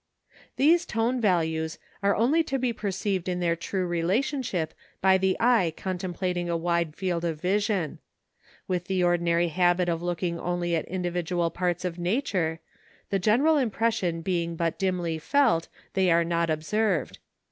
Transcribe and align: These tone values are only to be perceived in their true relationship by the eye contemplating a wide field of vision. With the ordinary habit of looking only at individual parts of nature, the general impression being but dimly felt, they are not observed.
These 0.55 0.87
tone 0.87 1.21
values 1.21 1.77
are 2.01 2.15
only 2.15 2.41
to 2.45 2.57
be 2.57 2.73
perceived 2.73 3.29
in 3.29 3.39
their 3.39 3.55
true 3.55 3.85
relationship 3.85 4.73
by 4.99 5.19
the 5.19 5.37
eye 5.39 5.75
contemplating 5.77 6.49
a 6.49 6.57
wide 6.57 6.95
field 6.95 7.23
of 7.23 7.39
vision. 7.39 7.99
With 8.67 8.85
the 8.85 9.03
ordinary 9.03 9.49
habit 9.49 9.89
of 9.89 10.01
looking 10.01 10.39
only 10.39 10.75
at 10.75 10.85
individual 10.85 11.51
parts 11.51 11.85
of 11.85 11.99
nature, 11.99 12.61
the 13.11 13.19
general 13.19 13.57
impression 13.57 14.21
being 14.23 14.55
but 14.55 14.79
dimly 14.79 15.19
felt, 15.19 15.67
they 15.93 16.09
are 16.09 16.23
not 16.25 16.49
observed. 16.49 17.19